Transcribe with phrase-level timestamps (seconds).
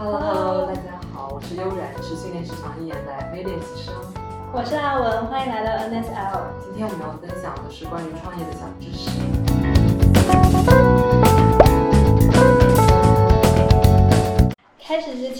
[0.00, 3.92] Hello Hello，大家好，我是悠然，是训练时长一年的 FA 练习生。
[4.50, 6.40] 我是阿文，欢迎来到 NSL。
[6.64, 9.10] 今天我们要分享的是关于创业的小知识。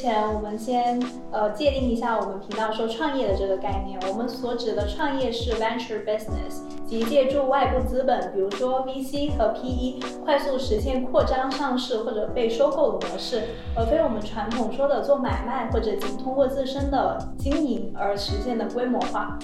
[0.00, 0.98] 前，我们先
[1.30, 4.00] 呃界定一下我们频道说创业的这个概念。
[4.08, 13.42] 我们所指的创业是 venture business，即借助外部资本，比如说 VC 和 PE，快速实现扩张、上市或者被收购的模式，
[13.76, 19.38] 而非我们传统说的做买卖或者仅通过自身的经营而实现的规模化。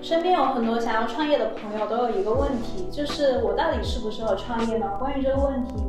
[0.00, 4.86] 身边有很多想要创业的朋友，都有一个问题，就是我到底适不适合创业呢？
[5.00, 5.82] 关于这个问题，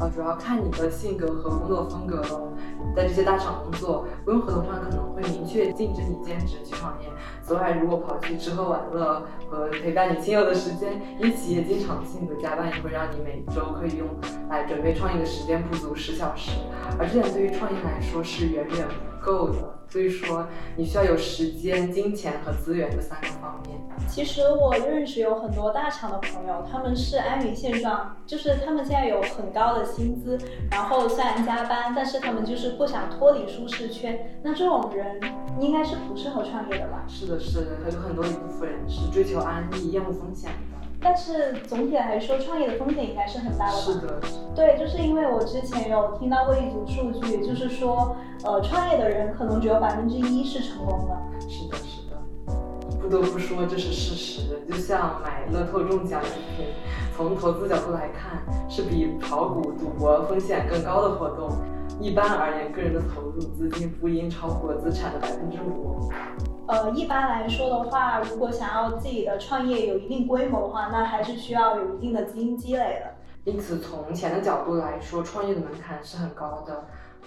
[0.00, 2.52] 呃，主要看你的性格和工作风格喽。
[2.96, 7.08] 在这些大厂工作，雇佣合同上可能会明确禁止你兼职去创业。
[7.42, 14.08] 此外，如果跑去吃喝玩乐和陪伴你亲友的时间，因企业经常性的加班，也会让你每周可以用
[14.48, 16.52] 来准备创业的时间不足十小时，
[16.98, 19.76] 而这点对于创业来说是远远不够的。
[19.90, 23.76] 所以说，你需要有时间、金钱和资源这三个方面。
[24.08, 30.38] 其实我认识有很多大厂的朋友，他们是安于现状，就是他们现在有很高的薪资，
[30.70, 34.40] 然后虽然加班，但是他们就是不想脱离舒适圈。
[34.44, 35.20] 那这种人
[35.58, 37.04] 应该是不适合创业的吧？
[37.08, 40.69] 是的，是的，还有很多一部分人是追求安逸、厌恶风险的。
[41.02, 43.78] 但是总体来说，创业的风险应该是很大的吧？
[43.78, 44.20] 是的。
[44.54, 51.48] 对，就是因为我之前有听到过一组数据，就是说，呃，创业的人可能只有百分之一是成功的。
[51.48, 52.16] 是的，是的。
[53.00, 54.60] 不得不说，这是事实。
[54.68, 56.68] 就像买乐透中奖一天，
[57.16, 61.50] 从投资角度来看，是比炒股、赌博风险更高的活动。
[61.98, 66.10] 一般而言，个人的投入资金不应超过资产的百分之五。
[66.70, 73.16] 呃，一般来说的话，如果想要自己的创业有一定规模的话，那还是需要有一定的资金积累的。
[73.42, 76.84] 因此，从钱的角度来说，创业的门槛是很高的。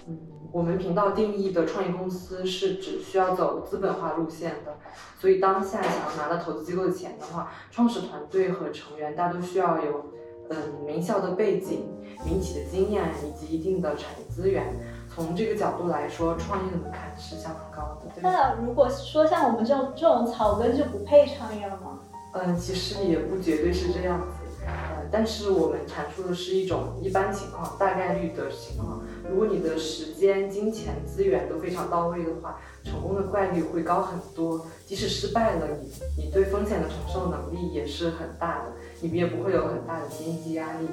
[0.07, 0.17] 嗯，
[0.53, 4.77] 我们频道定义的创业公司是指需要走资本化路线的。
[5.19, 10.05] 所以，当下想要拿到投资机构的钱的话，创始团队和成员大都需要有
[10.49, 11.85] 嗯名校的背景、
[12.25, 14.73] 民企的经验以及一定的产业资源。
[15.13, 18.11] 从这个角度来说，创业的门槛是相当高的。
[18.21, 21.99] 那如果说像我们这种这种草根就不配创业了吗？
[22.33, 24.27] 嗯，其实也不绝对是这样子。
[24.65, 29.01] 呃，但是我们阐述的是一种一般情况、大概率的情况。
[29.29, 34.65] 如果你的时间、金钱、资源都非常到位的话，成功的概率会高很多。
[34.85, 40.87] 即使失败了，你你对风险的承受能力也是很大的，你们也不会有很大的经济压力。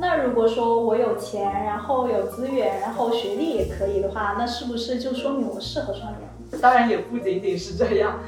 [0.00, 6.58] 那如果说我有钱，然后有资源，然后学历也可以的话，那是不是就说明我适合创业？
[6.60, 8.20] 当然也不仅仅是这样。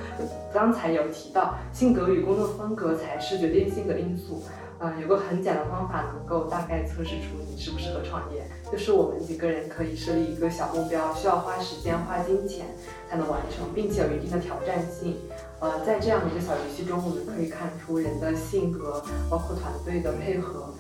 [0.53, 4.42] 刚才有提到，性格与工作风格才是决定性的因素。
[4.80, 8.42] 嗯、呃，有个很简单的方法能够大概测试出你适不适合创业，
[8.72, 12.66] 就是我们几个人可以设立一个小目标，需要花时间、花金钱
[13.09, 15.19] 才能完成，并且有一定的挑战性。
[15.60, 20.75] 呃，在这样的一个小游戏中，我们可以看出人的性格，包括团队的配合。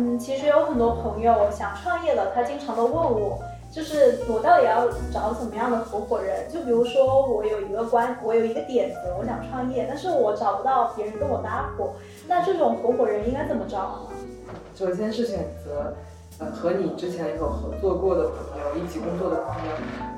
[0.00, 3.38] 嗯，其实有很多朋友想创业了，他经常都问我，
[3.70, 6.50] 就是我到底要找怎么样的合伙人？
[6.50, 11.92] 就比如说我有一个关，我有一个点子，我想创业，但是我找不到别人跟我搭伙，
[12.26, 14.16] 那这种合伙人应该怎么找呢？
[14.74, 15.94] 首先是选择，
[16.38, 19.72] 呃，和你之前有合作过的朋友，一起工作的朋友。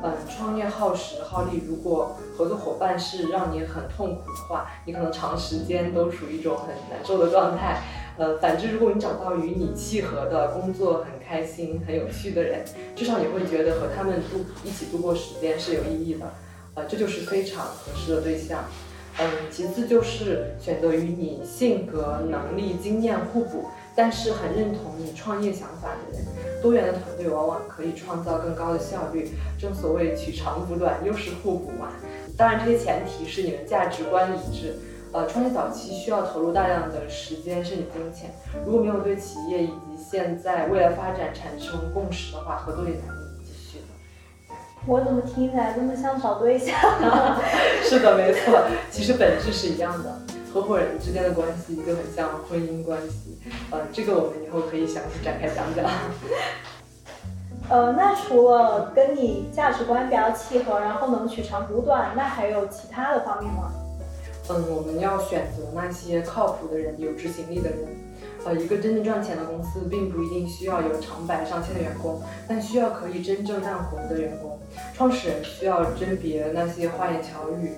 [0.04, 7.80] 嗯，创业耗时耗力，如果合作伙伴是让你很痛苦的话，你可能长时间都处于一种很难受的状态。
[8.18, 12.64] 呃，反之，如果你找到与你契合的工作很开心、很有趣的人，
[12.96, 16.32] 至少你会觉得和他们度一起度过时间是有意义的，
[16.74, 18.64] 呃，这就是非常合适的对象。
[19.20, 26.26] 嗯，其次就是选择与你性格、能力、经验互补，但是很认同你创业想法的人。
[26.62, 29.30] 多元的团队往往可以创造更高的效率。
[29.58, 31.92] 正所谓取长补短，优势互补嘛。
[32.36, 34.74] 当然，这些前提是你们价值观一致。
[35.12, 38.30] 呃，创业早期需要投入大量的时间甚至金钱，
[38.64, 44.54] 如果没有对企业以及现在未来发展产生共识的话，合作也难以继续的。
[44.86, 46.74] 我怎么听起来这么像找对象？
[47.84, 50.18] 是的，没错，其实本质是一样的，
[50.50, 53.38] 合伙人之间的关系就很像婚姻关系。
[53.70, 55.84] 呃，这个我们以后可以详细展开讲讲。
[57.72, 63.72] 呃，那除了跟你价值观比较契合，然后能取长补短，那还有其他的方面吗？
[64.50, 67.78] 嗯，我们要选择那些靠谱的人，有执行力的人。
[68.44, 74.58] 呃，一个真正赚钱的公司，并不一定需要有成百上千的员工，但需要可以真正干活的员工。
[74.92, 77.72] 创始人需要甄别那些花言巧语、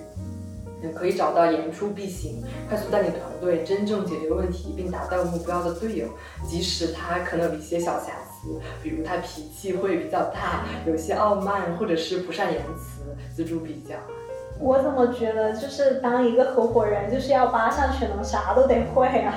[0.93, 6.07] 可以找到言出必行、快速带领团队真正解决问题并达到目标的队友，
[6.45, 8.24] 即使他可能有一些小瑕疵，
[8.81, 13.95] 比如他脾气会比较大，有些傲慢，或者是不善言辞，錙铢比较。
[14.57, 19.33] 我怎么觉得就是当一个合伙人，就是要八项全能，啥都得会啊？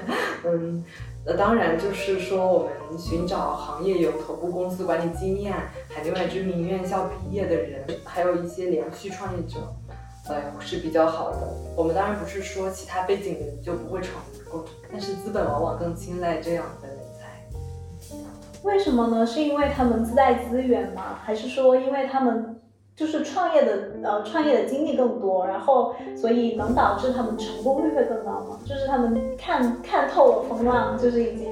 [0.46, 0.84] 嗯，
[1.26, 5.52] 那当然就是说，我们寻找行业有头部公司管理经验、
[5.88, 9.58] 海内外知名院校毕业的人，还有一些连续创业者，
[10.28, 11.38] 呃，是比较好的。
[11.76, 14.12] 我们当然不是说其他背景的人就不会成
[14.48, 17.44] 功，但是资本往往更青睐这样的人才。
[18.62, 19.26] 为什么呢？
[19.26, 21.18] 是因为他们自带资源吗？
[21.24, 22.56] 还是说因为他们？
[22.96, 28.58] 就是创业的，呃，创业的经历更多，然后所以能导致他们成功率会更高吗？
[28.66, 31.46] 就是他们看看透了风浪，就是已经，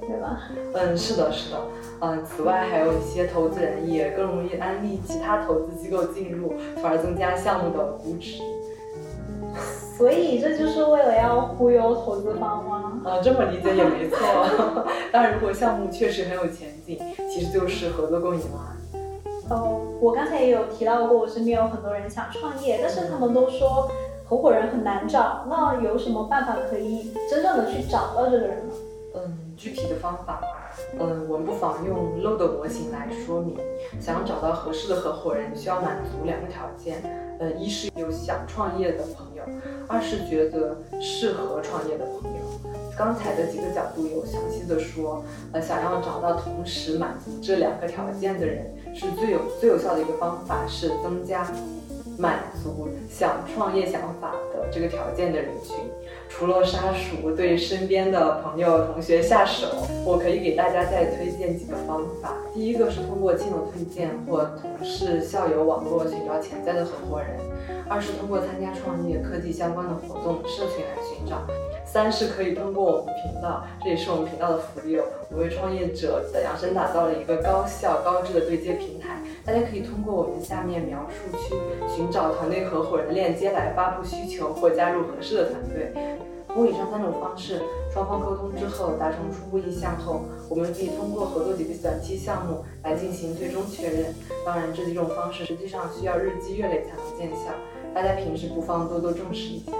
[0.00, 0.40] 对吧？
[0.72, 1.58] 嗯，是的，是的，
[2.00, 8.42] 呃，此外还有一些投资人也更容易安利其他投资机构进入，从而增加项目的估值。
[9.98, 12.83] 所以这就是为了要忽悠投资方吗？
[13.04, 14.18] 啊，这么理解也没错。
[15.12, 16.98] 当然，如果项目确实很有前景，
[17.30, 18.76] 其实就是合作共赢了。
[19.50, 23.90] 哦，我刚才也有提到过，我身边有很多人想创业，但是他们都说
[24.26, 25.44] 合伙人很难找。
[25.50, 28.74] 那有什么办法可以真正的去找到这个人呢？
[29.16, 30.40] 嗯，具体的方法，
[30.98, 33.56] 嗯，我们不妨用 LODE 模型来说明。
[34.00, 37.02] 想要找到合适的合伙人，需要满足两个条件。
[37.38, 39.42] 呃，一是有想创业的朋友，
[39.86, 42.38] 二是觉得适合创业的朋友。
[42.96, 51.46] 刚才的几个角度有详细的说，呃，想要找到同时满足这两个条件的人，是最有最有效的一个方法，是增加
[52.16, 55.76] 满足想创业想法的这个条件的人群。
[56.28, 59.66] 除了杀熟对身边的朋友同学下手，
[60.04, 62.36] 我可以给大家再推荐几个方法。
[62.52, 67.38] 第一个是通过亲友推荐或同事校友网络寻找潜在的合伙人；
[67.88, 71.36] 二是通过参加创业科技相关的活动社群来寻找；
[71.94, 81.54] 三是可以通过我们频道，这也是我们频道的福利哦，我为创业者的量身打造了一个高效高质的对接平台，大家可以通过我们下面描述区
[81.88, 85.92] 寻找团队合伙人的链接来发布需求或加入合适的团队。
[86.48, 87.62] 通过以上三种方式，
[87.92, 94.12] 双方沟通之后达成初步意向后，我们可以通过合作几个短期项目来进行最终确认。
[94.44, 97.52] 当然，这几种方式实际上需要日积月累才能见效，
[97.94, 99.70] 大家平时不妨多多重视一下。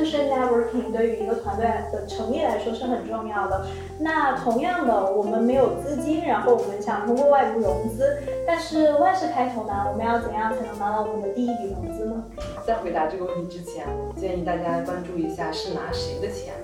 [0.00, 3.66] 就是 networking 对于一个团队的成立来说是很重要的。
[3.98, 8.16] 那同样的，我们没有资金，然后我们想通过外部融资，
[8.46, 12.24] 但是万事开头难，我们要怎样才能拿到我们的第一笔融资呢？
[12.66, 13.86] 在回答这个问题之前，
[14.16, 16.54] 建议大家关注一下是拿谁的钱，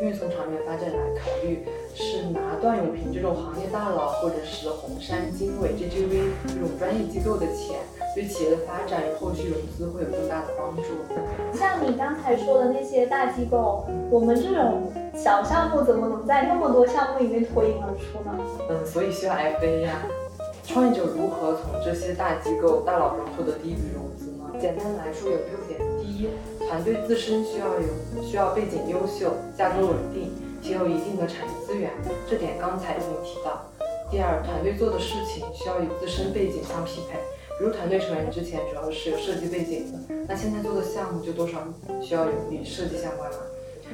[0.00, 7.76] 因为从长远发展来考虑，是拿段永平这种行业大佬，或者是红杉、经纬、JGV 这种专业机构的钱。
[8.16, 10.82] 对企业的发展与后续融资会有更大的帮助。
[11.52, 18.34] 像你刚才说的那些大机构，我们这种小项目怎么能在那么多项目里面脱颖而出呢？
[18.70, 20.00] 嗯，所以需要 FA 呀。
[20.64, 24.48] 创业者如何从这些大机构大佬中获得第一笔融资呢？
[24.58, 26.30] 简单来说有六点：第一，
[26.66, 30.32] 团队自身需要有需要背景优秀、价格稳定
[30.62, 31.90] 且有一定的产业资源，
[32.26, 33.60] 这点刚才已经提到。
[34.10, 37.18] 第二，团队做的事情需要与自身背景相匹配。
[37.58, 39.98] 比如团队成员之前主要是有设计背景的，
[40.28, 41.58] 那现在做的项目就多少
[42.02, 43.38] 需要有与设计相关了。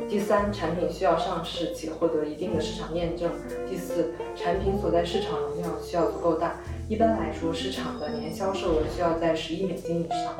[0.09, 3.31] 第三，产品需要上市且获得一定的市场验证。
[3.69, 6.57] 第四，产品所在市场容量需要足够大，
[6.88, 10.35] 一般来说市场的年销售额需要在十亿美金以上。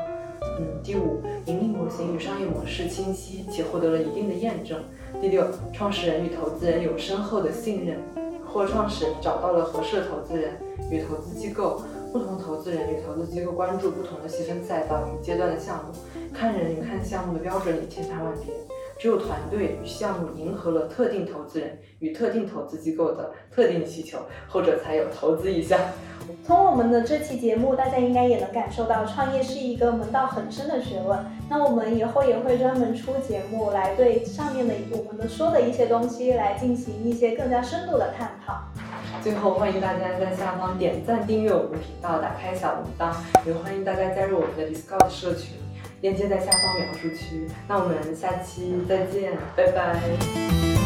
[0.59, 4.83] 嗯，第五，盈利模型与商业模式清晰且获得了一定的验证。
[5.21, 7.99] 第六，创始人与投资人有深厚的信任，
[8.45, 10.55] 或创始人找到了合适的投资人
[10.91, 11.81] 与投资机构。
[12.13, 15.91] 不同投资人与投资机构关注不同的细分赛道与阶段的项目，
[16.31, 18.53] 看人与看项目的标准也千差万别。
[18.99, 25.79] 只有团队与项目迎合了特定投资人与特定投资机构的特定需求，后者才有投资意向。
[26.45, 31.17] 从我们的这期节目，大家应该也能感受到，创业是一个门道很深的学问。
[31.49, 38.61] 那我们以后也会专门出节目来对上面的我们的说的一些东西来进行一些更加深度的探讨。
[39.23, 43.15] 最后，欢迎大家在下方点赞、订阅我们的频道，打开小铃铛，
[43.47, 45.55] 也欢迎大家加入我们的 Discord 社群，
[46.01, 47.47] 链接在下方描述区。
[47.65, 50.82] 那我们下期再见，拜拜。